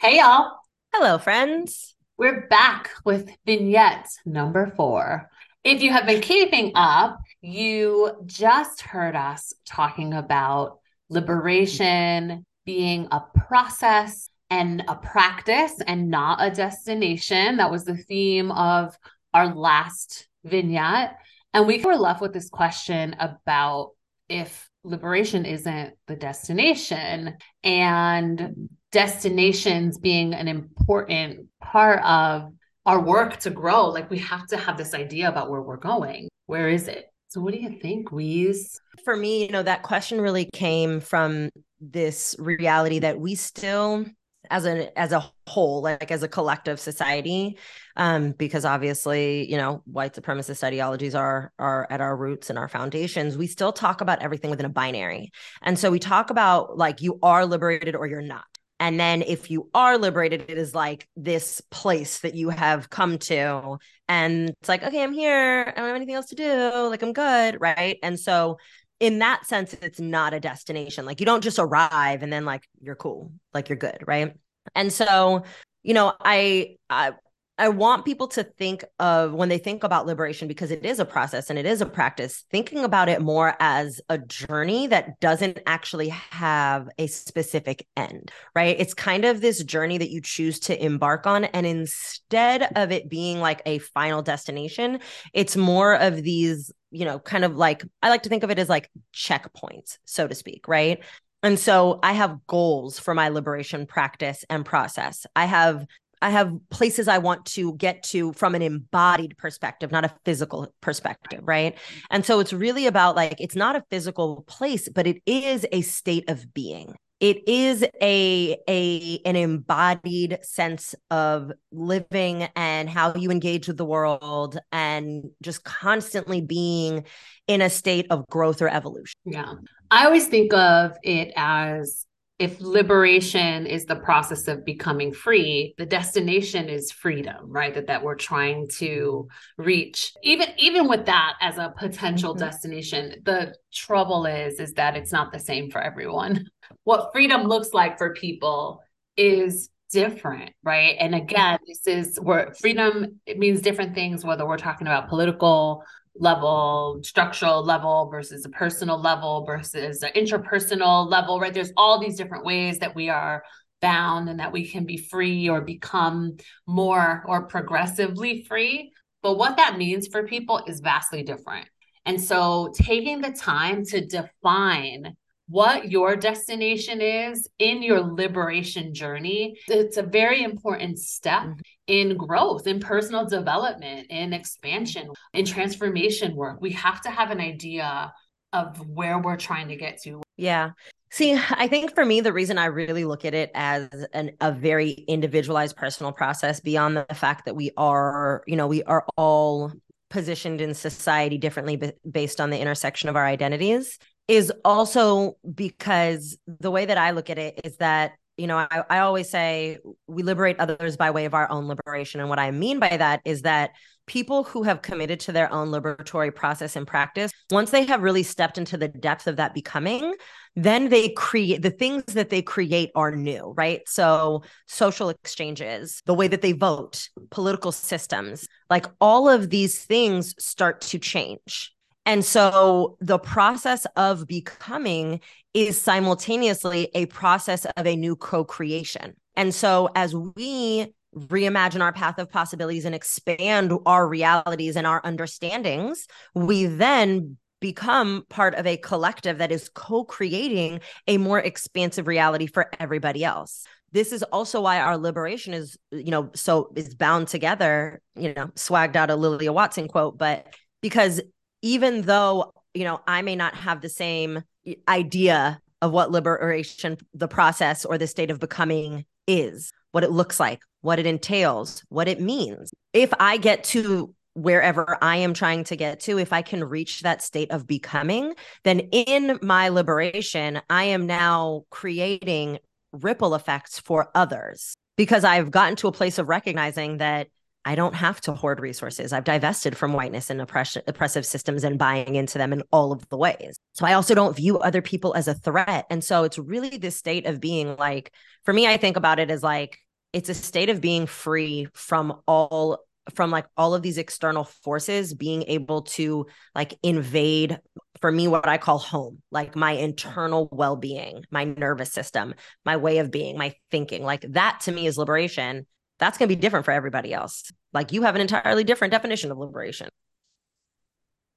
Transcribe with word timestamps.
Hey, 0.00 0.18
y'all. 0.18 0.52
Hello, 0.94 1.18
friends. 1.18 1.96
We're 2.16 2.46
back 2.46 2.90
with 3.04 3.28
vignette 3.44 4.06
number 4.24 4.72
four. 4.76 5.28
If 5.64 5.82
you 5.82 5.90
have 5.90 6.06
been 6.06 6.20
keeping 6.20 6.70
up, 6.76 7.18
you 7.40 8.12
just 8.24 8.80
heard 8.80 9.16
us 9.16 9.52
talking 9.66 10.14
about 10.14 10.78
liberation 11.10 12.46
being 12.64 13.08
a 13.10 13.24
process 13.48 14.28
and 14.50 14.84
a 14.86 14.94
practice 14.94 15.74
and 15.84 16.08
not 16.10 16.38
a 16.40 16.54
destination. 16.54 17.56
That 17.56 17.72
was 17.72 17.84
the 17.84 17.96
theme 17.96 18.52
of 18.52 18.96
our 19.34 19.52
last 19.52 20.28
vignette. 20.44 21.18
And 21.52 21.66
we 21.66 21.82
were 21.82 21.96
left 21.96 22.20
with 22.20 22.32
this 22.32 22.50
question 22.50 23.16
about 23.18 23.94
if 24.28 24.70
liberation 24.84 25.44
isn't 25.44 25.94
the 26.06 26.14
destination 26.14 27.36
and 27.64 28.68
destinations 28.92 29.98
being 29.98 30.34
an 30.34 30.48
important 30.48 31.46
part 31.60 32.02
of 32.04 32.52
our 32.86 33.00
work 33.00 33.36
to 33.38 33.50
grow. 33.50 33.88
Like 33.88 34.10
we 34.10 34.18
have 34.18 34.46
to 34.48 34.56
have 34.56 34.78
this 34.78 34.94
idea 34.94 35.28
about 35.28 35.50
where 35.50 35.60
we're 35.60 35.76
going. 35.76 36.28
Where 36.46 36.68
is 36.68 36.88
it? 36.88 37.06
So 37.28 37.42
what 37.42 37.52
do 37.52 37.60
you 37.60 37.78
think, 37.80 38.08
Weeze? 38.08 38.78
For 39.04 39.14
me, 39.14 39.44
you 39.44 39.52
know, 39.52 39.62
that 39.62 39.82
question 39.82 40.20
really 40.20 40.48
came 40.52 41.00
from 41.00 41.50
this 41.80 42.34
reality 42.38 43.00
that 43.00 43.20
we 43.20 43.34
still 43.34 44.06
as 44.50 44.64
a 44.64 44.98
as 44.98 45.12
a 45.12 45.30
whole 45.46 45.82
like 45.82 46.10
as 46.10 46.22
a 46.22 46.28
collective 46.28 46.80
society 46.80 47.58
um 47.96 48.32
because 48.32 48.64
obviously 48.64 49.50
you 49.50 49.56
know 49.56 49.82
white 49.84 50.14
supremacist 50.14 50.62
ideologies 50.62 51.14
are 51.14 51.52
are 51.58 51.86
at 51.90 52.00
our 52.00 52.16
roots 52.16 52.48
and 52.48 52.58
our 52.58 52.68
foundations 52.68 53.36
we 53.36 53.46
still 53.46 53.72
talk 53.72 54.00
about 54.00 54.22
everything 54.22 54.48
within 54.48 54.64
a 54.64 54.70
binary 54.70 55.30
and 55.60 55.78
so 55.78 55.90
we 55.90 55.98
talk 55.98 56.30
about 56.30 56.78
like 56.78 57.02
you 57.02 57.18
are 57.22 57.44
liberated 57.44 57.94
or 57.94 58.06
you're 58.06 58.22
not 58.22 58.46
and 58.80 58.98
then 58.98 59.22
if 59.22 59.50
you 59.50 59.70
are 59.74 59.98
liberated, 59.98 60.44
it 60.48 60.58
is 60.58 60.74
like 60.74 61.08
this 61.16 61.60
place 61.70 62.20
that 62.20 62.34
you 62.34 62.50
have 62.50 62.90
come 62.90 63.18
to. 63.18 63.78
And 64.08 64.50
it's 64.50 64.68
like, 64.68 64.82
okay, 64.82 65.02
I'm 65.02 65.12
here. 65.12 65.64
I 65.66 65.78
don't 65.78 65.86
have 65.86 65.96
anything 65.96 66.14
else 66.14 66.26
to 66.26 66.36
do. 66.36 66.88
Like, 66.88 67.02
I'm 67.02 67.12
good. 67.12 67.60
Right. 67.60 67.98
And 68.02 68.18
so, 68.18 68.58
in 69.00 69.18
that 69.20 69.46
sense, 69.46 69.74
it's 69.74 70.00
not 70.00 70.34
a 70.34 70.40
destination. 70.40 71.06
Like, 71.06 71.20
you 71.20 71.26
don't 71.26 71.42
just 71.42 71.58
arrive 71.58 72.22
and 72.22 72.32
then, 72.32 72.44
like, 72.44 72.68
you're 72.80 72.96
cool, 72.96 73.32
like, 73.52 73.68
you're 73.68 73.76
good. 73.76 73.98
Right. 74.06 74.34
And 74.74 74.92
so, 74.92 75.44
you 75.82 75.94
know, 75.94 76.14
I, 76.20 76.76
I, 76.90 77.12
I 77.58 77.68
want 77.68 78.04
people 78.04 78.28
to 78.28 78.44
think 78.44 78.84
of 79.00 79.32
when 79.32 79.48
they 79.48 79.58
think 79.58 79.82
about 79.82 80.06
liberation 80.06 80.46
because 80.46 80.70
it 80.70 80.86
is 80.86 81.00
a 81.00 81.04
process 81.04 81.50
and 81.50 81.58
it 81.58 81.66
is 81.66 81.80
a 81.80 81.86
practice, 81.86 82.44
thinking 82.50 82.84
about 82.84 83.08
it 83.08 83.20
more 83.20 83.56
as 83.58 84.00
a 84.08 84.16
journey 84.16 84.86
that 84.86 85.18
doesn't 85.18 85.58
actually 85.66 86.08
have 86.10 86.88
a 86.98 87.08
specific 87.08 87.86
end, 87.96 88.30
right? 88.54 88.76
It's 88.78 88.94
kind 88.94 89.24
of 89.24 89.40
this 89.40 89.64
journey 89.64 89.98
that 89.98 90.10
you 90.10 90.20
choose 90.20 90.60
to 90.60 90.84
embark 90.84 91.26
on. 91.26 91.44
And 91.46 91.66
instead 91.66 92.70
of 92.76 92.92
it 92.92 93.10
being 93.10 93.40
like 93.40 93.60
a 93.66 93.78
final 93.78 94.22
destination, 94.22 95.00
it's 95.34 95.56
more 95.56 95.94
of 95.94 96.22
these, 96.22 96.70
you 96.92 97.04
know, 97.04 97.18
kind 97.18 97.44
of 97.44 97.56
like 97.56 97.84
I 98.02 98.08
like 98.08 98.22
to 98.22 98.28
think 98.28 98.44
of 98.44 98.50
it 98.50 98.60
as 98.60 98.68
like 98.68 98.88
checkpoints, 99.12 99.98
so 100.04 100.28
to 100.28 100.34
speak, 100.34 100.68
right? 100.68 101.02
And 101.42 101.58
so 101.58 101.98
I 102.02 102.12
have 102.12 102.46
goals 102.46 102.98
for 102.98 103.14
my 103.14 103.28
liberation 103.28 103.86
practice 103.86 104.44
and 104.48 104.64
process. 104.64 105.26
I 105.36 105.44
have 105.44 105.86
I 106.22 106.30
have 106.30 106.52
places 106.70 107.08
I 107.08 107.18
want 107.18 107.46
to 107.46 107.74
get 107.74 108.02
to 108.04 108.32
from 108.32 108.54
an 108.54 108.62
embodied 108.62 109.36
perspective, 109.38 109.90
not 109.90 110.04
a 110.04 110.14
physical 110.24 110.72
perspective, 110.80 111.40
right? 111.44 111.76
And 112.10 112.24
so 112.24 112.40
it's 112.40 112.52
really 112.52 112.86
about 112.86 113.16
like 113.16 113.40
it's 113.40 113.56
not 113.56 113.76
a 113.76 113.84
physical 113.90 114.44
place, 114.46 114.88
but 114.88 115.06
it 115.06 115.22
is 115.26 115.66
a 115.72 115.82
state 115.82 116.28
of 116.28 116.52
being. 116.54 116.94
It 117.20 117.48
is 117.48 117.84
a 118.00 118.56
a 118.68 119.20
an 119.24 119.34
embodied 119.34 120.38
sense 120.42 120.94
of 121.10 121.50
living 121.72 122.48
and 122.54 122.88
how 122.88 123.14
you 123.14 123.32
engage 123.32 123.66
with 123.66 123.76
the 123.76 123.84
world 123.84 124.56
and 124.70 125.24
just 125.42 125.64
constantly 125.64 126.40
being 126.40 127.04
in 127.48 127.60
a 127.60 127.70
state 127.70 128.06
of 128.10 128.24
growth 128.28 128.62
or 128.62 128.68
evolution. 128.68 129.18
Yeah. 129.24 129.54
I 129.90 130.04
always 130.04 130.28
think 130.28 130.52
of 130.52 130.96
it 131.02 131.32
as 131.34 132.06
if 132.38 132.60
liberation 132.60 133.66
is 133.66 133.84
the 133.84 133.96
process 133.96 134.46
of 134.46 134.64
becoming 134.64 135.12
free 135.12 135.74
the 135.76 135.86
destination 135.86 136.68
is 136.68 136.92
freedom 136.92 137.36
right? 137.50 137.74
That 137.74 137.88
that 137.88 138.02
we're 138.02 138.14
trying 138.14 138.68
to 138.78 139.28
reach. 139.56 140.12
Even 140.22 140.48
even 140.56 140.88
with 140.88 141.06
that 141.06 141.34
as 141.40 141.58
a 141.58 141.74
potential 141.76 142.34
mm-hmm. 142.34 142.44
destination 142.44 143.14
the 143.24 143.54
trouble 143.72 144.26
is 144.26 144.60
is 144.60 144.72
that 144.74 144.96
it's 144.96 145.12
not 145.12 145.32
the 145.32 145.38
same 145.38 145.70
for 145.70 145.80
everyone. 145.80 146.48
What 146.84 147.10
freedom 147.12 147.42
looks 147.44 147.72
like 147.72 147.98
for 147.98 148.14
people 148.14 148.82
is 149.16 149.70
different 149.90 150.52
right? 150.62 150.96
And 151.00 151.14
again 151.14 151.58
this 151.66 151.86
is 151.86 152.18
where 152.20 152.54
freedom 152.60 153.20
it 153.26 153.38
means 153.38 153.62
different 153.62 153.94
things 153.94 154.24
whether 154.24 154.46
we're 154.46 154.58
talking 154.58 154.86
about 154.86 155.08
political 155.08 155.82
level, 156.18 157.00
structural 157.02 157.64
level 157.64 158.08
versus 158.10 158.44
a 158.44 158.48
personal 158.48 159.00
level 159.00 159.44
versus 159.44 160.02
an 160.02 160.10
interpersonal 160.14 161.08
level, 161.08 161.40
right? 161.40 161.54
There's 161.54 161.72
all 161.76 162.00
these 162.00 162.16
different 162.16 162.44
ways 162.44 162.78
that 162.78 162.94
we 162.94 163.08
are 163.08 163.42
bound 163.80 164.28
and 164.28 164.40
that 164.40 164.52
we 164.52 164.68
can 164.68 164.84
be 164.84 164.96
free 164.96 165.48
or 165.48 165.60
become 165.60 166.36
more 166.66 167.24
or 167.26 167.46
progressively 167.46 168.44
free. 168.44 168.92
But 169.22 169.38
what 169.38 169.56
that 169.56 169.78
means 169.78 170.08
for 170.08 170.26
people 170.26 170.62
is 170.66 170.80
vastly 170.80 171.22
different. 171.22 171.68
And 172.04 172.22
so 172.22 172.72
taking 172.74 173.20
the 173.20 173.32
time 173.32 173.84
to 173.86 174.04
define 174.04 175.16
what 175.48 175.90
your 175.90 176.14
destination 176.14 177.00
is 177.00 177.48
in 177.58 177.82
your 177.82 178.00
liberation 178.00 178.92
journey, 178.92 179.58
it's 179.66 179.96
a 179.96 180.02
very 180.02 180.42
important 180.42 180.98
step 180.98 181.42
mm-hmm. 181.42 181.60
in 181.86 182.16
growth, 182.16 182.66
in 182.66 182.80
personal 182.80 183.26
development, 183.26 184.06
in 184.10 184.32
expansion, 184.32 185.08
in 185.32 185.44
transformation 185.44 186.36
work. 186.36 186.60
We 186.60 186.72
have 186.72 187.00
to 187.02 187.10
have 187.10 187.30
an 187.30 187.40
idea 187.40 188.12
of 188.52 188.78
where 188.88 189.18
we're 189.18 189.36
trying 189.36 189.68
to 189.68 189.76
get 189.76 190.00
to. 190.02 190.22
Yeah. 190.36 190.70
See, 191.10 191.38
I 191.50 191.68
think 191.68 191.94
for 191.94 192.04
me, 192.04 192.20
the 192.20 192.32
reason 192.32 192.58
I 192.58 192.66
really 192.66 193.04
look 193.04 193.24
at 193.24 193.34
it 193.34 193.50
as 193.54 193.88
an, 194.12 194.32
a 194.40 194.52
very 194.52 194.90
individualized 194.90 195.76
personal 195.76 196.12
process 196.12 196.60
beyond 196.60 196.98
the 196.98 197.14
fact 197.14 197.46
that 197.46 197.56
we 197.56 197.70
are, 197.78 198.42
you 198.46 198.56
know, 198.56 198.66
we 198.66 198.82
are 198.82 199.06
all 199.16 199.72
positioned 200.10 200.60
in 200.60 200.74
society 200.74 201.38
differently 201.38 201.76
b- 201.76 201.92
based 202.10 202.40
on 202.40 202.50
the 202.50 202.58
intersection 202.58 203.08
of 203.08 203.16
our 203.16 203.26
identities 203.26 203.98
is 204.28 204.52
also 204.64 205.36
because 205.54 206.36
the 206.46 206.70
way 206.70 206.84
that 206.84 206.98
I 206.98 207.10
look 207.10 207.30
at 207.30 207.38
it 207.38 207.60
is 207.64 207.78
that, 207.78 208.12
you 208.36 208.46
know, 208.46 208.58
I, 208.58 208.84
I 208.88 208.98
always 209.00 209.28
say 209.28 209.78
we 210.06 210.22
liberate 210.22 210.60
others 210.60 210.96
by 210.96 211.10
way 211.10 211.24
of 211.24 211.34
our 211.34 211.50
own 211.50 211.66
liberation. 211.66 212.20
And 212.20 212.28
what 212.28 212.38
I 212.38 212.50
mean 212.50 212.78
by 212.78 212.96
that 212.96 213.20
is 213.24 213.42
that 213.42 213.70
people 214.06 214.44
who 214.44 214.62
have 214.62 214.82
committed 214.82 215.20
to 215.20 215.32
their 215.32 215.52
own 215.52 215.68
liberatory 215.68 216.34
process 216.34 216.76
and 216.76 216.86
practice, 216.86 217.32
once 217.50 217.70
they 217.70 217.84
have 217.84 218.02
really 218.02 218.22
stepped 218.22 218.58
into 218.58 218.76
the 218.76 218.88
depth 218.88 219.26
of 219.26 219.36
that 219.36 219.54
becoming, 219.54 220.14
then 220.56 220.88
they 220.88 221.10
create 221.10 221.62
the 221.62 221.70
things 221.70 222.04
that 222.06 222.30
they 222.30 222.42
create 222.42 222.90
are 222.94 223.14
new, 223.14 223.54
right? 223.56 223.80
So, 223.86 224.42
social 224.66 225.08
exchanges, 225.08 226.02
the 226.06 226.14
way 226.14 226.28
that 226.28 226.42
they 226.42 226.52
vote, 226.52 227.08
political 227.30 227.72
systems, 227.72 228.46
like 228.68 228.86
all 229.00 229.28
of 229.28 229.50
these 229.50 229.84
things 229.84 230.34
start 230.38 230.80
to 230.82 230.98
change. 230.98 231.72
And 232.08 232.24
so 232.24 232.96
the 233.00 233.18
process 233.18 233.86
of 233.94 234.26
becoming 234.26 235.20
is 235.52 235.78
simultaneously 235.78 236.88
a 236.94 237.04
process 237.04 237.66
of 237.76 237.86
a 237.86 237.96
new 237.96 238.16
co 238.16 238.44
creation. 238.44 239.12
And 239.36 239.54
so 239.54 239.90
as 239.94 240.14
we 240.14 240.94
reimagine 241.14 241.82
our 241.82 241.92
path 241.92 242.18
of 242.18 242.30
possibilities 242.30 242.86
and 242.86 242.94
expand 242.94 243.74
our 243.84 244.08
realities 244.08 244.74
and 244.74 244.86
our 244.86 245.02
understandings, 245.04 246.06
we 246.34 246.64
then 246.64 247.36
become 247.60 248.24
part 248.30 248.54
of 248.54 248.66
a 248.66 248.78
collective 248.78 249.36
that 249.36 249.52
is 249.52 249.68
co 249.74 250.02
creating 250.02 250.80
a 251.08 251.18
more 251.18 251.38
expansive 251.38 252.06
reality 252.06 252.46
for 252.46 252.70
everybody 252.80 253.22
else. 253.22 253.66
This 253.92 254.12
is 254.12 254.22
also 254.22 254.62
why 254.62 254.80
our 254.80 254.96
liberation 254.96 255.52
is, 255.52 255.76
you 255.90 256.10
know, 256.10 256.30
so 256.34 256.72
is 256.74 256.94
bound 256.94 257.28
together, 257.28 258.00
you 258.16 258.32
know, 258.32 258.46
swagged 258.54 258.96
out 258.96 259.10
a 259.10 259.14
Lilla 259.14 259.52
Watson 259.52 259.88
quote, 259.88 260.16
but 260.16 260.46
because 260.80 261.20
even 261.62 262.02
though 262.02 262.52
you 262.74 262.84
know 262.84 263.00
i 263.06 263.22
may 263.22 263.36
not 263.36 263.54
have 263.54 263.80
the 263.80 263.88
same 263.88 264.42
idea 264.86 265.60
of 265.80 265.92
what 265.92 266.10
liberation 266.10 266.96
the 267.14 267.28
process 267.28 267.84
or 267.84 267.98
the 267.98 268.06
state 268.06 268.30
of 268.30 268.40
becoming 268.40 269.04
is 269.26 269.70
what 269.92 270.04
it 270.04 270.10
looks 270.10 270.38
like 270.38 270.60
what 270.80 270.98
it 270.98 271.06
entails 271.06 271.82
what 271.88 272.08
it 272.08 272.20
means. 272.20 272.72
If 272.92 273.12
i 273.18 273.36
get 273.36 273.64
to 273.64 274.14
wherever 274.34 274.96
i 275.02 275.16
am 275.16 275.34
trying 275.34 275.64
to 275.64 275.74
get 275.74 275.98
to 275.98 276.16
if 276.18 276.32
i 276.32 276.42
can 276.42 276.62
reach 276.62 277.00
that 277.00 277.22
state 277.22 277.50
of 277.50 277.66
becoming 277.66 278.34
then 278.62 278.78
in 278.92 279.36
my 279.42 279.68
liberation 279.68 280.60
i 280.70 280.84
am 280.84 281.06
now 281.06 281.64
creating 281.70 282.58
ripple 282.92 283.34
effects 283.34 283.80
for 283.80 284.10
others. 284.14 284.74
Because 284.96 285.24
i've 285.24 285.50
gotten 285.50 285.76
to 285.76 285.88
a 285.88 285.92
place 285.92 286.18
of 286.18 286.28
recognizing 286.28 286.98
that 286.98 287.28
I 287.68 287.74
don't 287.74 287.94
have 287.94 288.18
to 288.22 288.32
hoard 288.32 288.60
resources. 288.60 289.12
I've 289.12 289.24
divested 289.24 289.76
from 289.76 289.92
whiteness 289.92 290.30
and 290.30 290.40
oppression, 290.40 290.80
oppressive 290.86 291.26
systems 291.26 291.64
and 291.64 291.78
buying 291.78 292.14
into 292.14 292.38
them 292.38 292.54
in 292.54 292.62
all 292.72 292.92
of 292.92 293.06
the 293.10 293.18
ways. 293.18 293.58
So 293.74 293.84
I 293.84 293.92
also 293.92 294.14
don't 294.14 294.34
view 294.34 294.58
other 294.58 294.80
people 294.80 295.14
as 295.14 295.28
a 295.28 295.34
threat. 295.34 295.84
And 295.90 296.02
so 296.02 296.24
it's 296.24 296.38
really 296.38 296.78
this 296.78 296.96
state 296.96 297.26
of 297.26 297.42
being 297.42 297.76
like, 297.76 298.10
for 298.46 298.54
me, 298.54 298.66
I 298.66 298.78
think 298.78 298.96
about 298.96 299.18
it 299.18 299.30
as 299.30 299.42
like, 299.42 299.76
it's 300.14 300.30
a 300.30 300.34
state 300.34 300.70
of 300.70 300.80
being 300.80 301.06
free 301.06 301.68
from 301.74 302.22
all 302.26 302.78
from 303.14 303.30
like 303.30 303.46
all 303.54 303.74
of 303.74 303.82
these 303.82 303.98
external 303.98 304.44
forces 304.44 305.12
being 305.12 305.42
able 305.42 305.82
to 305.82 306.26
like 306.54 306.74
invade 306.82 307.58
for 308.02 308.12
me 308.12 308.28
what 308.28 308.46
i 308.46 308.58
call 308.58 308.76
home 308.76 309.22
like 309.30 309.56
my 309.56 309.72
internal 309.72 310.46
well-being 310.52 311.24
my 311.30 311.44
nervous 311.44 311.90
system 311.90 312.34
my 312.66 312.76
way 312.76 312.98
of 312.98 313.10
being 313.10 313.38
my 313.38 313.54
thinking 313.70 314.02
like 314.02 314.26
that 314.32 314.60
to 314.60 314.72
me 314.72 314.86
is 314.86 314.98
liberation 314.98 315.66
that's 315.98 316.18
going 316.18 316.28
to 316.28 316.34
be 316.34 316.40
different 316.40 316.66
for 316.66 316.72
everybody 316.72 317.14
else 317.14 317.50
like 317.72 317.92
you 317.92 318.02
have 318.02 318.14
an 318.14 318.20
entirely 318.20 318.64
different 318.64 318.92
definition 318.92 319.30
of 319.30 319.38
liberation 319.38 319.88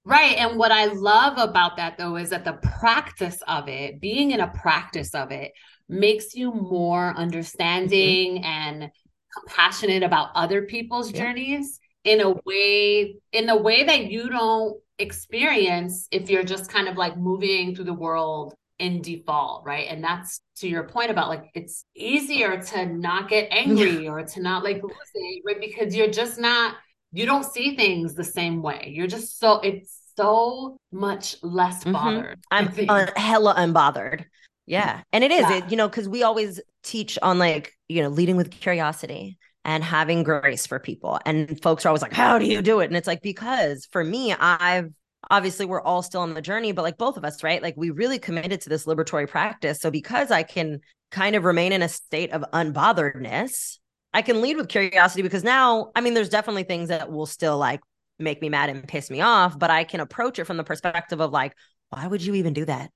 Right. 0.04 0.36
And 0.38 0.58
what 0.58 0.72
I 0.72 0.86
love 0.86 1.38
about 1.38 1.78
that, 1.78 1.98
though, 1.98 2.16
is 2.16 2.32
that 2.32 2.44
the 2.44 2.54
practice 2.54 3.44
of 3.48 3.70
it, 3.70 4.02
being 4.02 4.32
in 4.32 4.40
a 4.40 4.48
practice 4.48 5.14
of 5.14 5.32
it, 5.32 5.52
makes 5.88 6.34
you 6.34 6.52
more 6.52 7.14
understanding 7.16 8.38
mm-hmm. 8.38 8.46
and 8.46 8.92
compassionate 9.38 10.04
about 10.04 10.30
other 10.34 10.64
people's 10.64 11.12
yeah. 11.12 11.20
journeys 11.20 11.80
in 12.04 12.22
a 12.22 12.32
way 12.46 13.16
in 13.32 13.48
a 13.50 13.56
way 13.56 13.84
that 13.84 14.06
you 14.06 14.30
don't 14.30 14.78
experience 14.98 16.08
if 16.12 16.30
you're 16.30 16.44
just 16.44 16.72
kind 16.72 16.88
of 16.88 16.98
like 16.98 17.18
moving 17.18 17.76
through 17.76 17.86
the 17.86 17.94
world 17.94 18.56
in 18.82 19.02
default 19.02 19.66
right 19.66 19.88
and 19.90 20.04
that's 20.04 20.42
to 20.56 20.68
your 20.68 20.84
point 20.84 21.12
about 21.12 21.30
like 21.30 21.50
it's 21.54 21.86
easier 21.96 22.62
to 22.62 22.86
not 22.86 23.30
get 23.30 23.48
angry 23.52 24.08
or 24.08 24.24
to 24.24 24.42
not 24.42 24.64
like 24.64 24.82
lose 24.84 24.94
it 25.14 25.44
right 25.46 25.62
because 25.62 25.96
you're 25.96 26.12
just 26.12 26.40
not 26.40 26.76
you 27.12 27.26
don't 27.26 27.46
see 27.46 27.76
things 27.76 28.16
the 28.16 28.24
same 28.24 28.62
way. 28.62 28.92
You're 28.94 29.08
just 29.08 29.40
so 29.40 29.60
it's 29.60 29.98
so 30.16 30.78
much 30.92 31.36
less 31.42 31.80
mm-hmm. 31.80 31.92
bothered. 31.92 32.40
Mm-hmm. 32.52 32.88
I'm 32.90 32.90
un- 32.90 33.10
hella 33.16 33.56
unbothered. 33.56 34.26
Yeah. 34.66 35.02
And 35.12 35.24
it 35.24 35.32
is, 35.32 35.42
yeah. 35.42 35.58
it, 35.58 35.72
you 35.72 35.78
know, 35.78 35.90
because 35.90 36.08
we 36.08 36.24
always 36.24 36.62
teach 36.84 37.20
on 37.22 37.40
like, 37.40 37.74
you 37.90 38.02
know, 38.02 38.10
leading 38.10 38.38
with 38.38 38.52
curiosity 38.52 39.38
and 39.66 39.84
having 39.84 40.24
grace 40.24 40.66
for 40.66 40.80
people. 40.80 41.20
And 41.26 41.62
folks 41.62 41.86
are 41.86 41.90
always 41.90 42.02
like, 42.02 42.14
how 42.14 42.40
do 42.40 42.46
you 42.46 42.62
do 42.62 42.80
it? 42.80 42.86
And 42.86 42.96
it's 42.96 43.08
like, 43.08 43.22
because 43.22 43.88
for 43.92 44.04
me, 44.04 44.34
I've 44.34 44.92
obviously 45.30 45.66
we're 45.66 45.82
all 45.82 46.02
still 46.02 46.22
on 46.22 46.34
the 46.34 46.42
journey, 46.42 46.72
but 46.72 46.82
like 46.82 46.98
both 46.98 47.18
of 47.18 47.24
us, 47.24 47.44
right? 47.44 47.62
Like 47.62 47.76
we 47.78 47.90
really 47.90 48.20
committed 48.20 48.62
to 48.62 48.70
this 48.70 48.86
liberatory 48.86 49.28
practice. 49.28 49.80
So 49.80 49.92
because 49.92 50.32
I 50.32 50.44
can 50.44 50.80
kind 51.12 51.36
of 51.36 51.44
remain 51.44 51.74
in 51.74 51.82
a 51.82 51.90
state 51.90 52.32
of 52.32 52.44
unbotheredness, 52.54 53.78
I 54.14 54.22
can 54.22 54.42
lead 54.42 54.58
with 54.58 54.68
curiosity 54.68 55.22
because 55.22 55.44
now, 55.44 55.92
I 55.96 56.02
mean, 56.02 56.14
there's 56.14 56.30
definitely 56.30 56.64
things 56.64 56.90
that 56.90 57.12
will 57.12 57.26
still 57.26 57.58
like 57.58 57.82
make 58.20 58.42
me 58.42 58.50
mad 58.50 58.70
and 58.70 58.88
piss 58.88 59.10
me 59.10 59.22
off, 59.22 59.58
but 59.58 59.70
I 59.70 59.84
can 59.84 60.00
approach 60.00 60.40
it 60.40 60.46
from 60.46 60.58
the 60.58 60.64
perspective 60.64 61.20
of 61.20 61.32
like, 61.32 61.56
why 61.90 62.08
would 62.08 62.24
you 62.24 62.36
even 62.36 62.54
do 62.54 62.66
that? 62.66 62.92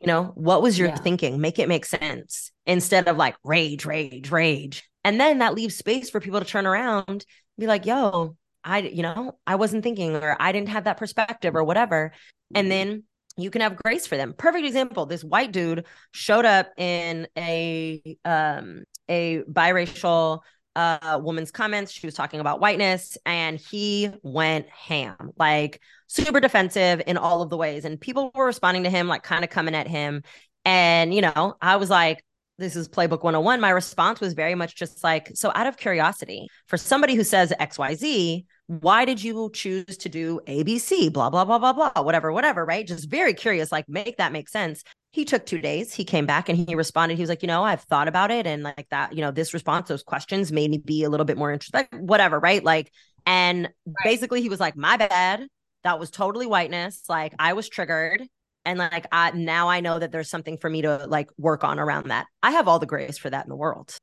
You 0.00 0.08
know, 0.08 0.24
what 0.34 0.62
was 0.62 0.78
your 0.78 0.88
yeah. 0.88 0.96
thinking? 0.96 1.40
Make 1.40 1.58
it 1.58 1.68
make 1.68 1.86
sense 1.86 2.52
instead 2.66 3.08
of 3.08 3.16
like 3.16 3.36
rage, 3.44 3.86
rage, 3.86 4.30
rage. 4.30 4.84
And 5.04 5.18
then 5.20 5.38
that 5.38 5.54
leaves 5.54 5.76
space 5.76 6.10
for 6.10 6.20
people 6.20 6.40
to 6.40 6.46
turn 6.46 6.66
around 6.66 7.24
be 7.58 7.66
like, 7.66 7.86
yo, 7.86 8.36
I, 8.66 8.78
you 8.80 9.02
know, 9.02 9.38
I 9.46 9.54
wasn't 9.54 9.84
thinking 9.84 10.16
or 10.16 10.36
I 10.38 10.52
didn't 10.52 10.70
have 10.70 10.84
that 10.84 10.96
perspective 10.96 11.54
or 11.54 11.64
whatever. 11.64 12.12
And 12.54 12.64
mm-hmm. 12.64 12.70
then 12.70 13.02
you 13.36 13.50
can 13.50 13.60
have 13.60 13.76
grace 13.76 14.06
for 14.06 14.16
them. 14.16 14.34
Perfect 14.36 14.66
example. 14.66 15.06
This 15.06 15.22
white 15.22 15.52
dude 15.52 15.86
showed 16.10 16.44
up 16.44 16.70
in 16.76 17.28
a 17.38 18.18
um 18.24 18.84
a 19.08 19.42
biracial 19.50 20.40
uh 20.74 21.20
woman's 21.22 21.52
comments. 21.52 21.92
She 21.92 22.06
was 22.06 22.14
talking 22.14 22.40
about 22.40 22.60
whiteness 22.60 23.16
and 23.24 23.58
he 23.58 24.10
went 24.22 24.68
ham. 24.68 25.30
Like 25.38 25.80
super 26.08 26.40
defensive 26.40 27.02
in 27.06 27.16
all 27.16 27.42
of 27.42 27.50
the 27.50 27.56
ways 27.56 27.84
and 27.84 28.00
people 28.00 28.32
were 28.34 28.46
responding 28.46 28.82
to 28.82 28.90
him 28.90 29.06
like 29.06 29.22
kind 29.22 29.44
of 29.44 29.50
coming 29.50 29.74
at 29.74 29.86
him 29.86 30.22
and 30.64 31.14
you 31.14 31.20
know, 31.20 31.54
I 31.62 31.76
was 31.76 31.88
like 31.88 32.24
this 32.58 32.74
is 32.74 32.88
playbook 32.88 33.22
101 33.22 33.60
my 33.60 33.70
response 33.70 34.18
was 34.20 34.32
very 34.32 34.54
much 34.54 34.74
just 34.76 35.04
like 35.04 35.30
so 35.34 35.52
out 35.54 35.66
of 35.66 35.76
curiosity 35.76 36.48
for 36.66 36.78
somebody 36.78 37.14
who 37.14 37.24
says 37.24 37.52
xyz 37.60 38.44
why 38.68 39.04
did 39.04 39.22
you 39.22 39.50
choose 39.52 39.96
to 39.96 40.08
do 40.08 40.40
abc 40.46 41.12
blah 41.12 41.30
blah 41.30 41.44
blah 41.44 41.58
blah 41.58 41.72
blah 41.72 42.02
whatever 42.02 42.32
whatever 42.32 42.64
right? 42.64 42.86
Just 42.86 43.08
very 43.08 43.34
curious 43.34 43.70
like 43.70 43.88
make 43.88 44.16
that 44.16 44.32
make 44.32 44.48
sense. 44.48 44.82
He 45.12 45.24
took 45.24 45.46
two 45.46 45.60
days. 45.60 45.94
He 45.94 46.04
came 46.04 46.26
back 46.26 46.48
and 46.48 46.58
he 46.58 46.74
responded. 46.74 47.16
He 47.16 47.22
was 47.22 47.30
like 47.30 47.42
you 47.42 47.48
know 47.48 47.62
i've 47.62 47.82
thought 47.82 48.08
about 48.08 48.30
it 48.30 48.46
and 48.46 48.62
like 48.62 48.86
that 48.90 49.12
you 49.12 49.20
know 49.20 49.30
this 49.30 49.54
response 49.54 49.88
those 49.88 50.02
questions 50.02 50.50
made 50.50 50.70
me 50.70 50.78
be 50.78 51.04
a 51.04 51.10
little 51.10 51.26
bit 51.26 51.38
more 51.38 51.52
interested 51.52 51.86
whatever 51.92 52.38
right? 52.38 52.62
Like 52.62 52.90
and 53.24 53.64
right. 53.64 53.94
basically 54.04 54.42
he 54.42 54.48
was 54.48 54.60
like 54.60 54.76
my 54.76 54.96
bad. 54.96 55.46
That 55.84 56.00
was 56.00 56.10
totally 56.10 56.46
whiteness. 56.46 57.02
Like 57.08 57.34
i 57.38 57.52
was 57.52 57.68
triggered. 57.68 58.22
And 58.64 58.80
like 58.80 59.06
I 59.12 59.30
now 59.30 59.68
I 59.68 59.78
know 59.78 60.00
that 60.00 60.10
there's 60.10 60.28
something 60.28 60.58
for 60.58 60.68
me 60.68 60.82
to 60.82 61.06
like 61.06 61.28
work 61.38 61.62
on 61.62 61.78
around 61.78 62.08
that. 62.08 62.26
I 62.42 62.50
have 62.50 62.66
all 62.66 62.80
the 62.80 62.86
grace 62.86 63.16
for 63.16 63.30
that 63.30 63.44
in 63.44 63.48
the 63.48 63.56
world. 63.56 63.96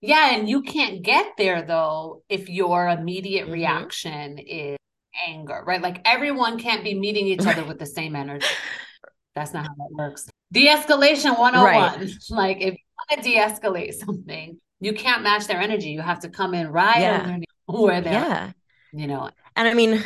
Yeah, 0.00 0.34
and 0.34 0.48
you 0.48 0.62
can't 0.62 1.02
get 1.02 1.32
there 1.36 1.62
though 1.62 2.22
if 2.28 2.48
your 2.48 2.88
immediate 2.88 3.44
mm-hmm. 3.44 3.52
reaction 3.52 4.38
is 4.38 4.78
anger, 5.26 5.62
right? 5.66 5.82
Like 5.82 6.00
everyone 6.04 6.58
can't 6.58 6.82
be 6.82 6.94
meeting 6.94 7.26
each 7.26 7.46
other 7.46 7.64
with 7.64 7.78
the 7.78 7.86
same 7.86 8.16
energy. 8.16 8.46
That's 9.34 9.52
not 9.52 9.66
how 9.66 9.74
that 9.74 9.90
works. 9.92 10.28
De-escalation 10.52 11.38
101. 11.38 11.64
Right. 11.64 12.10
Like 12.30 12.60
if 12.60 12.74
you 12.74 12.78
want 13.10 13.22
to 13.22 13.30
de-escalate 13.30 13.94
something, 13.94 14.58
you 14.80 14.92
can't 14.92 15.22
match 15.22 15.46
their 15.46 15.60
energy. 15.60 15.90
You 15.90 16.00
have 16.00 16.20
to 16.20 16.28
come 16.28 16.54
in 16.54 16.68
right 16.68 17.00
yeah. 17.00 17.38
where 17.66 18.00
they're 18.00 18.12
yeah. 18.12 18.52
you 18.92 19.06
know, 19.06 19.30
and 19.54 19.68
I 19.68 19.74
mean, 19.74 20.02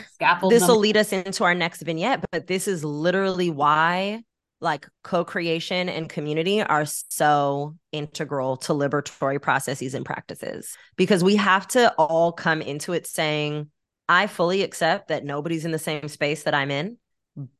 this 0.48 0.66
will 0.66 0.78
lead 0.78 0.96
us 0.96 1.12
into 1.12 1.44
our 1.44 1.54
next 1.54 1.82
vignette, 1.82 2.24
but 2.32 2.46
this 2.46 2.66
is 2.66 2.84
literally 2.84 3.50
why 3.50 4.22
like 4.64 4.88
co-creation 5.04 5.88
and 5.88 6.08
community 6.08 6.60
are 6.62 6.86
so 6.86 7.76
integral 7.92 8.56
to 8.56 8.72
liberatory 8.72 9.40
processes 9.40 9.94
and 9.94 10.04
practices 10.04 10.76
because 10.96 11.22
we 11.22 11.36
have 11.36 11.68
to 11.68 11.92
all 11.92 12.32
come 12.32 12.60
into 12.60 12.92
it 12.92 13.06
saying 13.06 13.70
I 14.08 14.26
fully 14.26 14.62
accept 14.62 15.08
that 15.08 15.24
nobody's 15.24 15.64
in 15.64 15.70
the 15.70 15.78
same 15.78 16.08
space 16.08 16.42
that 16.42 16.54
I'm 16.54 16.70
in, 16.70 16.98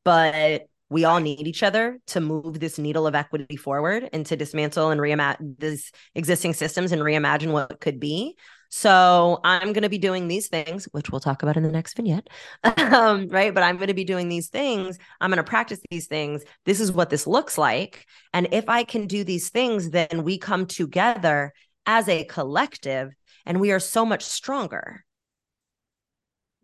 but 0.05 0.67
we 0.91 1.05
all 1.05 1.21
need 1.21 1.47
each 1.47 1.63
other 1.63 1.99
to 2.09 2.21
move 2.21 2.61
this 2.61 2.79
needle 2.79 3.07
of 3.07 3.15
equity 3.15 3.57
forward 3.57 4.09
and 4.13 4.27
to 4.27 4.37
dismantle 4.37 4.91
and 4.91 5.01
reimagine 5.01 5.59
these 5.59 5.91
existing 6.15 6.55
systems 6.55 6.93
and 6.93 7.03
reimagine 7.03 7.53
what 7.53 7.81
could 7.81 7.99
be. 7.99 8.37
So 8.77 9.39
I'm 9.45 9.73
going 9.73 9.85
to 9.85 9.89
be 9.89 9.99
doing 9.99 10.27
these 10.27 10.49
things, 10.49 10.89
which 10.91 11.09
we'll 11.09 11.21
talk 11.21 11.45
about 11.45 11.57
in 11.57 11.63
the 11.63 11.71
next 11.71 11.95
vignette. 11.95 12.27
um, 12.65 13.29
right. 13.29 13.55
But 13.55 13.63
I'm 13.63 13.77
going 13.77 13.87
to 13.87 13.95
be 13.95 14.03
doing 14.03 14.29
these 14.29 14.49
things. 14.49 14.99
I'm 15.21 15.31
going 15.31 15.37
to 15.37 15.45
practice 15.45 15.79
these 15.93 16.09
things. 16.09 16.43
This 16.65 16.81
is 16.81 16.91
what 16.91 17.09
this 17.09 17.25
looks 17.29 17.57
like. 17.57 18.05
And 18.33 18.49
if 18.51 18.69
I 18.69 18.83
can 18.83 19.07
do 19.07 19.23
these 19.23 19.49
things, 19.49 19.91
then 19.91 20.25
we 20.25 20.39
come 20.39 20.67
together 20.67 21.53
as 21.87 22.09
a 22.09 22.25
collective 22.25 23.15
and 23.47 23.61
we 23.61 23.71
are 23.71 23.79
so 23.79 24.05
much 24.05 24.25
stronger. 24.25 25.04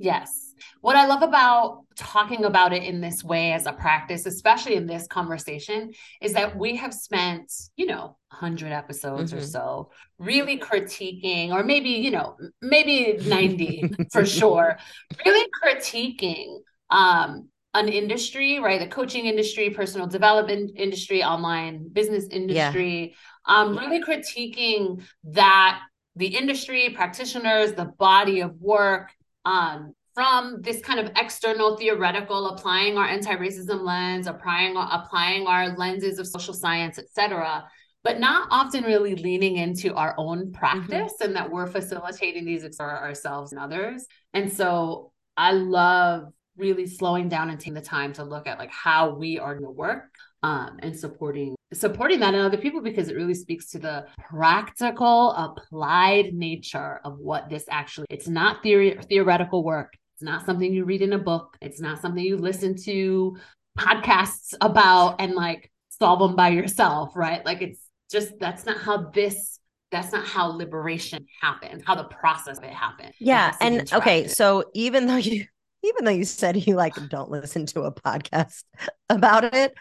Yes. 0.00 0.54
What 0.80 0.96
I 0.96 1.06
love 1.06 1.22
about 1.22 1.84
talking 1.94 2.44
about 2.46 2.72
it 2.72 2.82
in 2.82 3.02
this 3.02 3.22
way 3.22 3.52
as 3.52 3.66
a 3.66 3.72
practice, 3.72 4.24
especially 4.24 4.74
in 4.76 4.86
this 4.86 5.06
conversation, 5.06 5.92
is 6.22 6.32
that 6.32 6.56
we 6.56 6.76
have 6.76 6.94
spent, 6.94 7.52
you 7.76 7.86
know, 7.86 8.16
100 8.30 8.72
episodes 8.72 9.30
mm-hmm. 9.30 9.42
or 9.42 9.46
so 9.46 9.90
really 10.18 10.58
critiquing, 10.58 11.50
or 11.50 11.62
maybe, 11.62 11.90
you 11.90 12.10
know, 12.10 12.36
maybe 12.62 13.18
90 13.26 13.90
for 14.12 14.24
sure, 14.24 14.78
really 15.24 15.46
critiquing 15.62 16.60
um, 16.88 17.48
an 17.74 17.88
industry, 17.88 18.58
right? 18.58 18.80
The 18.80 18.86
coaching 18.86 19.26
industry, 19.26 19.68
personal 19.70 20.06
development 20.06 20.72
industry, 20.76 21.22
online 21.22 21.88
business 21.92 22.26
industry, 22.30 23.14
yeah. 23.46 23.60
um, 23.60 23.76
really 23.76 24.02
critiquing 24.02 25.02
that 25.24 25.82
the 26.16 26.26
industry, 26.26 26.90
practitioners, 26.90 27.72
the 27.72 27.84
body 27.84 28.40
of 28.40 28.60
work, 28.60 29.10
um, 29.44 29.94
from 30.14 30.60
this 30.62 30.80
kind 30.82 31.00
of 31.00 31.10
external 31.16 31.76
theoretical 31.76 32.48
applying 32.48 32.98
our 32.98 33.06
anti-racism 33.06 33.82
lens 33.82 34.26
applying 34.26 34.76
applying 34.76 35.46
our 35.46 35.76
lenses 35.76 36.18
of 36.18 36.26
social 36.26 36.54
science 36.54 36.98
etc 36.98 37.64
but 38.02 38.18
not 38.18 38.48
often 38.50 38.84
really 38.84 39.14
leaning 39.14 39.56
into 39.56 39.94
our 39.94 40.14
own 40.18 40.52
practice 40.52 41.12
mm-hmm. 41.12 41.24
and 41.24 41.36
that 41.36 41.50
we're 41.50 41.66
facilitating 41.66 42.44
these 42.44 42.66
for 42.76 42.90
ourselves 42.90 43.52
and 43.52 43.60
others 43.60 44.06
and 44.34 44.52
so 44.52 45.12
i 45.36 45.52
love 45.52 46.24
really 46.56 46.86
slowing 46.86 47.28
down 47.28 47.48
and 47.50 47.58
taking 47.58 47.74
the 47.74 47.80
time 47.80 48.12
to 48.12 48.24
look 48.24 48.46
at 48.46 48.58
like 48.58 48.70
how 48.70 49.14
we 49.14 49.38
are 49.38 49.54
going 49.54 49.64
to 49.64 49.70
work 49.70 50.14
um, 50.42 50.78
and 50.80 50.98
supporting 50.98 51.54
supporting 51.72 52.20
that 52.20 52.34
in 52.34 52.40
other 52.40 52.56
people 52.56 52.80
because 52.80 53.08
it 53.08 53.16
really 53.16 53.34
speaks 53.34 53.70
to 53.70 53.78
the 53.78 54.06
practical 54.18 55.32
applied 55.32 56.34
nature 56.34 57.00
of 57.04 57.18
what 57.18 57.48
this 57.48 57.64
actually 57.70 58.06
it's 58.10 58.26
not 58.26 58.62
theory 58.62 58.98
theoretical 59.08 59.62
work 59.62 59.92
it's 60.20 60.26
not 60.26 60.44
something 60.44 60.70
you 60.70 60.84
read 60.84 61.00
in 61.00 61.14
a 61.14 61.18
book. 61.18 61.56
It's 61.62 61.80
not 61.80 61.98
something 62.02 62.22
you 62.22 62.36
listen 62.36 62.76
to 62.82 63.38
podcasts 63.78 64.52
about 64.60 65.18
and 65.18 65.32
like 65.32 65.72
solve 65.88 66.18
them 66.18 66.36
by 66.36 66.50
yourself, 66.50 67.16
right? 67.16 67.42
Like 67.46 67.62
it's 67.62 67.80
just 68.12 68.38
that's 68.38 68.66
not 68.66 68.76
how 68.76 69.08
this 69.14 69.60
that's 69.90 70.12
not 70.12 70.26
how 70.26 70.48
liberation 70.48 71.24
happens, 71.40 71.84
how 71.86 71.94
the 71.94 72.04
process 72.04 72.58
of 72.58 72.64
it 72.64 72.70
happened. 72.70 73.14
Yeah. 73.18 73.56
And 73.62 73.90
okay, 73.94 74.28
so 74.28 74.64
even 74.74 75.06
though 75.06 75.16
you 75.16 75.46
even 75.82 76.04
though 76.04 76.10
you 76.10 76.26
said 76.26 76.66
you 76.66 76.74
like 76.74 76.96
don't 77.08 77.30
listen 77.30 77.64
to 77.66 77.84
a 77.84 77.92
podcast 77.92 78.62
about 79.08 79.44
it, 79.44 79.72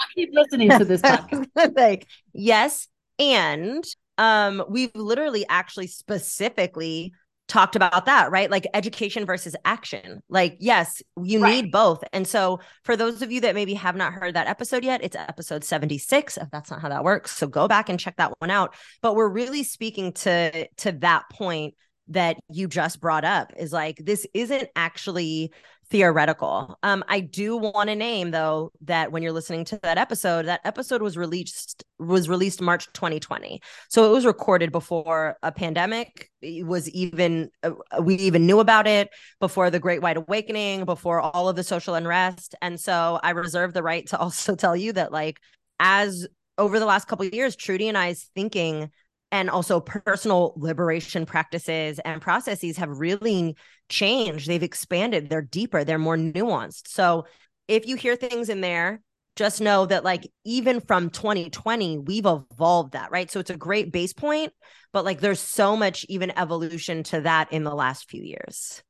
I 0.00 0.04
keep 0.14 0.30
listening 0.32 0.70
to 0.70 0.84
this 0.84 1.02
podcast. 1.02 1.76
like, 1.76 2.06
yes, 2.32 2.88
and 3.18 3.84
um, 4.18 4.64
we've 4.68 4.94
literally 4.94 5.44
actually 5.48 5.86
specifically 5.86 7.12
talked 7.50 7.74
about 7.74 8.06
that, 8.06 8.30
right? 8.30 8.50
Like 8.50 8.66
education 8.72 9.26
versus 9.26 9.56
action. 9.64 10.22
Like, 10.28 10.56
yes, 10.60 11.02
you 11.20 11.42
right. 11.42 11.64
need 11.64 11.72
both. 11.72 12.02
And 12.12 12.26
so, 12.26 12.60
for 12.84 12.96
those 12.96 13.22
of 13.22 13.32
you 13.32 13.40
that 13.42 13.54
maybe 13.54 13.74
have 13.74 13.96
not 13.96 14.12
heard 14.12 14.34
that 14.34 14.46
episode 14.46 14.84
yet, 14.84 15.02
it's 15.02 15.16
episode 15.16 15.64
76. 15.64 16.38
If 16.38 16.50
that's 16.50 16.70
not 16.70 16.80
how 16.80 16.88
that 16.88 17.04
works, 17.04 17.32
so 17.32 17.46
go 17.46 17.68
back 17.68 17.88
and 17.88 17.98
check 17.98 18.16
that 18.16 18.32
one 18.38 18.50
out. 18.50 18.74
But 19.02 19.16
we're 19.16 19.28
really 19.28 19.64
speaking 19.64 20.12
to 20.12 20.68
to 20.68 20.92
that 20.92 21.24
point 21.30 21.74
that 22.08 22.36
you 22.50 22.66
just 22.66 23.00
brought 23.00 23.24
up 23.24 23.52
is 23.56 23.72
like 23.72 23.96
this 23.96 24.26
isn't 24.34 24.68
actually 24.74 25.52
theoretical. 25.90 26.78
Um, 26.82 27.04
I 27.08 27.20
do 27.20 27.56
want 27.56 27.88
to 27.88 27.96
name 27.96 28.30
though 28.30 28.72
that 28.82 29.10
when 29.10 29.22
you're 29.22 29.32
listening 29.32 29.64
to 29.66 29.80
that 29.82 29.98
episode, 29.98 30.46
that 30.46 30.60
episode 30.64 31.02
was 31.02 31.16
released 31.16 31.84
was 31.98 32.28
released 32.28 32.60
March 32.60 32.86
2020, 32.92 33.60
so 33.88 34.06
it 34.08 34.12
was 34.12 34.24
recorded 34.24 34.72
before 34.72 35.36
a 35.42 35.50
pandemic. 35.50 36.30
Was 36.42 36.88
even 36.90 37.50
uh, 37.62 37.72
we 38.00 38.14
even 38.16 38.46
knew 38.46 38.60
about 38.60 38.86
it 38.86 39.10
before 39.40 39.70
the 39.70 39.80
Great 39.80 40.00
White 40.00 40.16
Awakening, 40.16 40.84
before 40.84 41.20
all 41.20 41.48
of 41.48 41.56
the 41.56 41.64
social 41.64 41.94
unrest, 41.94 42.54
and 42.62 42.78
so 42.78 43.18
I 43.22 43.30
reserve 43.30 43.74
the 43.74 43.82
right 43.82 44.06
to 44.08 44.18
also 44.18 44.54
tell 44.56 44.76
you 44.76 44.92
that 44.92 45.12
like 45.12 45.40
as 45.80 46.26
over 46.56 46.78
the 46.78 46.86
last 46.86 47.08
couple 47.08 47.24
years, 47.24 47.56
Trudi 47.56 47.88
and 47.88 47.98
I's 47.98 48.30
thinking 48.34 48.90
and 49.32 49.48
also 49.48 49.80
personal 49.80 50.54
liberation 50.56 51.26
practices 51.26 51.98
and 52.04 52.20
processes 52.20 52.76
have 52.76 52.98
really 52.98 53.56
changed. 53.88 54.48
They've 54.48 54.62
expanded, 54.62 55.28
they're 55.28 55.42
deeper, 55.42 55.84
they're 55.84 55.98
more 55.98 56.16
nuanced. 56.16 56.88
So 56.88 57.26
if 57.68 57.86
you 57.86 57.96
hear 57.96 58.16
things 58.16 58.48
in 58.48 58.60
there, 58.60 59.00
just 59.36 59.60
know 59.60 59.86
that 59.86 60.04
like 60.04 60.30
even 60.44 60.80
from 60.80 61.08
2020 61.08 61.98
we've 61.98 62.26
evolved 62.26 62.92
that 62.92 63.10
right 63.10 63.30
so 63.30 63.40
it's 63.40 63.48
a 63.48 63.56
great 63.56 63.92
base 63.92 64.12
point 64.12 64.52
but 64.92 65.04
like 65.04 65.20
there's 65.20 65.40
so 65.40 65.76
much 65.76 66.04
even 66.08 66.36
evolution 66.36 67.02
to 67.02 67.22
that 67.22 67.50
in 67.52 67.64
the 67.64 67.74
last 67.74 68.10
few 68.10 68.22
years 68.22 68.82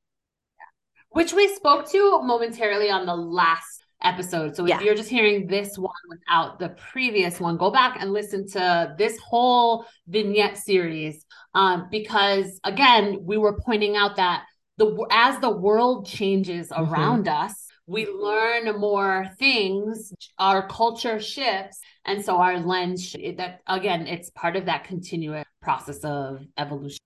which 1.09 1.31
we 1.31 1.53
spoke 1.55 1.89
to 1.89 2.21
momentarily 2.23 2.89
on 2.89 3.05
the 3.05 3.15
last 3.15 3.80
episode. 4.03 4.55
So 4.55 4.63
if 4.63 4.69
yeah. 4.69 4.81
you're 4.81 4.95
just 4.95 5.09
hearing 5.09 5.47
this 5.47 5.77
one 5.77 5.93
without 6.09 6.59
the 6.59 6.69
previous 6.69 7.39
one, 7.39 7.57
go 7.57 7.71
back 7.71 7.97
and 7.99 8.11
listen 8.11 8.47
to 8.49 8.95
this 8.97 9.17
whole 9.19 9.85
vignette 10.07 10.57
series. 10.57 11.25
Um, 11.53 11.87
because 11.91 12.59
again, 12.63 13.19
we 13.21 13.37
were 13.37 13.59
pointing 13.61 13.95
out 13.95 14.15
that 14.17 14.43
the 14.77 15.05
as 15.11 15.39
the 15.39 15.49
world 15.49 16.07
changes 16.07 16.69
mm-hmm. 16.69 16.91
around 16.91 17.27
us, 17.27 17.67
we 17.87 18.07
learn 18.07 18.79
more 18.79 19.27
things, 19.37 20.13
our 20.39 20.67
culture 20.67 21.19
shifts, 21.19 21.79
and 22.05 22.23
so 22.23 22.37
our 22.37 22.59
lens 22.59 23.15
that 23.37 23.59
again, 23.67 24.07
it's 24.07 24.29
part 24.31 24.55
of 24.55 24.65
that 24.65 24.85
continuous 24.85 25.45
process 25.61 25.99
of 25.99 26.45
evolution. 26.57 26.99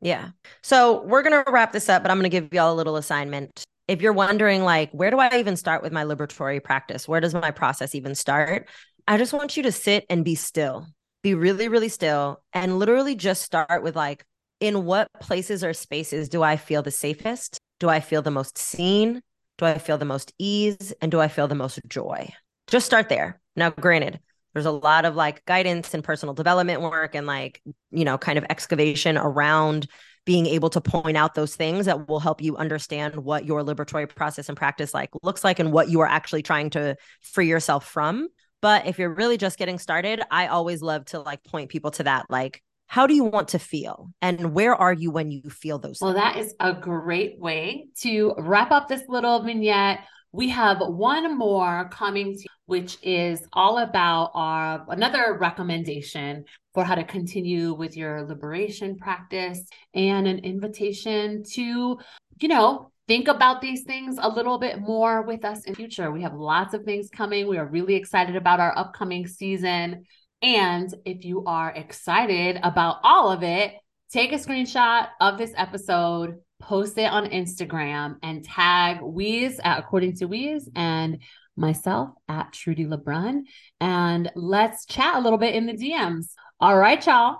Yeah. 0.00 0.30
So 0.62 1.02
we're 1.02 1.22
going 1.22 1.44
to 1.44 1.50
wrap 1.50 1.72
this 1.72 1.88
up, 1.88 2.02
but 2.02 2.10
I'm 2.10 2.18
going 2.18 2.30
to 2.30 2.40
give 2.40 2.52
y'all 2.54 2.72
a 2.72 2.74
little 2.74 2.96
assignment 2.96 3.64
if 3.90 4.00
you're 4.00 4.12
wondering 4.12 4.62
like 4.62 4.88
where 4.92 5.10
do 5.10 5.18
i 5.18 5.36
even 5.40 5.56
start 5.56 5.82
with 5.82 5.92
my 5.92 6.04
liberatory 6.04 6.62
practice? 6.62 7.08
Where 7.08 7.20
does 7.20 7.34
my 7.34 7.50
process 7.50 7.94
even 7.96 8.14
start? 8.14 8.68
I 9.08 9.18
just 9.18 9.32
want 9.32 9.56
you 9.56 9.64
to 9.64 9.72
sit 9.72 10.06
and 10.08 10.24
be 10.24 10.36
still. 10.36 10.86
Be 11.24 11.34
really 11.34 11.68
really 11.68 11.88
still 11.88 12.40
and 12.52 12.78
literally 12.78 13.16
just 13.16 13.42
start 13.42 13.82
with 13.82 13.96
like 13.96 14.24
in 14.60 14.84
what 14.84 15.08
places 15.20 15.64
or 15.64 15.72
spaces 15.74 16.28
do 16.28 16.42
i 16.42 16.56
feel 16.56 16.82
the 16.82 16.92
safest? 16.92 17.58
Do 17.80 17.88
i 17.88 17.98
feel 17.98 18.22
the 18.22 18.30
most 18.30 18.56
seen? 18.56 19.22
Do 19.58 19.64
i 19.64 19.76
feel 19.78 19.98
the 19.98 20.04
most 20.04 20.32
ease? 20.38 20.92
And 21.02 21.10
do 21.10 21.20
i 21.20 21.26
feel 21.26 21.48
the 21.48 21.56
most 21.56 21.80
joy? 21.88 22.32
Just 22.68 22.86
start 22.86 23.08
there. 23.08 23.40
Now 23.56 23.70
granted 23.70 24.20
there's 24.52 24.66
a 24.66 24.70
lot 24.70 25.04
of 25.04 25.16
like 25.16 25.44
guidance 25.46 25.94
and 25.94 26.04
personal 26.04 26.34
development 26.34 26.80
work 26.80 27.16
and 27.16 27.26
like 27.26 27.60
you 27.90 28.04
know 28.04 28.18
kind 28.18 28.38
of 28.38 28.44
excavation 28.48 29.18
around 29.18 29.88
being 30.30 30.46
able 30.46 30.70
to 30.70 30.80
point 30.80 31.16
out 31.16 31.34
those 31.34 31.56
things 31.56 31.86
that 31.86 32.06
will 32.06 32.20
help 32.20 32.40
you 32.40 32.56
understand 32.56 33.16
what 33.16 33.44
your 33.46 33.64
liberatory 33.64 34.08
process 34.08 34.48
and 34.48 34.56
practice 34.56 34.94
like 34.94 35.10
looks 35.24 35.42
like 35.42 35.58
and 35.58 35.72
what 35.72 35.88
you 35.88 35.98
are 35.98 36.06
actually 36.06 36.40
trying 36.40 36.70
to 36.70 36.94
free 37.20 37.48
yourself 37.48 37.84
from 37.84 38.28
but 38.60 38.86
if 38.86 38.96
you're 38.96 39.12
really 39.12 39.36
just 39.36 39.58
getting 39.58 39.76
started 39.76 40.22
i 40.30 40.46
always 40.46 40.82
love 40.82 41.04
to 41.04 41.18
like 41.18 41.42
point 41.42 41.68
people 41.68 41.90
to 41.90 42.04
that 42.04 42.26
like 42.30 42.62
how 42.86 43.08
do 43.08 43.14
you 43.14 43.24
want 43.24 43.48
to 43.48 43.58
feel 43.58 44.12
and 44.22 44.54
where 44.54 44.72
are 44.72 44.92
you 44.92 45.10
when 45.10 45.32
you 45.32 45.50
feel 45.50 45.80
those 45.80 45.98
well 46.00 46.12
things? 46.12 46.22
that 46.22 46.36
is 46.36 46.54
a 46.60 46.72
great 46.72 47.36
way 47.40 47.88
to 47.98 48.32
wrap 48.38 48.70
up 48.70 48.86
this 48.86 49.02
little 49.08 49.42
vignette 49.42 49.98
we 50.32 50.48
have 50.50 50.78
one 50.80 51.36
more 51.36 51.88
coming 51.92 52.36
to, 52.36 52.48
which 52.66 52.98
is 53.02 53.46
all 53.52 53.78
about 53.78 54.30
our 54.34 54.84
another 54.88 55.36
recommendation 55.38 56.44
for 56.72 56.84
how 56.84 56.94
to 56.94 57.04
continue 57.04 57.74
with 57.74 57.96
your 57.96 58.26
liberation 58.26 58.96
practice 58.96 59.60
and 59.94 60.28
an 60.28 60.38
invitation 60.38 61.42
to 61.42 61.98
you 62.40 62.48
know 62.48 62.90
think 63.08 63.26
about 63.26 63.60
these 63.60 63.82
things 63.82 64.18
a 64.20 64.28
little 64.28 64.58
bit 64.58 64.80
more 64.80 65.22
with 65.22 65.44
us 65.44 65.64
in 65.64 65.74
future. 65.74 66.12
We 66.12 66.22
have 66.22 66.34
lots 66.34 66.74
of 66.74 66.84
things 66.84 67.08
coming. 67.10 67.48
We 67.48 67.58
are 67.58 67.66
really 67.66 67.96
excited 67.96 68.36
about 68.36 68.60
our 68.60 68.76
upcoming 68.78 69.26
season. 69.26 70.04
And 70.42 70.94
if 71.04 71.24
you 71.24 71.44
are 71.44 71.70
excited 71.70 72.60
about 72.62 72.98
all 73.02 73.30
of 73.32 73.42
it 73.42 73.74
take 74.10 74.32
a 74.32 74.36
screenshot 74.36 75.08
of 75.20 75.38
this 75.38 75.52
episode 75.56 76.36
post 76.60 76.96
it 76.98 77.10
on 77.10 77.26
Instagram 77.26 78.16
and 78.22 78.44
tag 78.44 79.00
Weeze 79.00 79.58
at 79.64 79.78
According 79.78 80.16
to 80.16 80.28
Weeze 80.28 80.68
and 80.76 81.18
myself 81.56 82.10
at 82.28 82.52
Trudi 82.52 82.86
Lebron. 82.86 83.42
And 83.80 84.30
let's 84.34 84.86
chat 84.86 85.16
a 85.16 85.20
little 85.20 85.38
bit 85.38 85.54
in 85.54 85.66
the 85.66 85.74
DMs. 85.74 86.32
All 86.60 86.76
right, 86.76 87.04
y'all. 87.04 87.38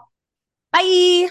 Bye. 0.72 1.30